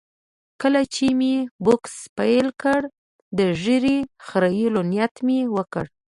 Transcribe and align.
کله 0.61 0.81
چې 0.93 1.05
مې 1.19 1.35
بوکس 1.65 1.95
پیل 2.17 2.47
کړ، 2.61 2.81
د 3.37 3.39
ږیرې 3.61 3.97
خریلو 4.27 4.81
نیت 4.91 5.15
مې 5.25 5.39
وکړ. 5.55 5.85